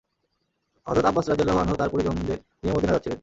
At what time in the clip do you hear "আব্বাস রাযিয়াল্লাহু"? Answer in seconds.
1.05-1.59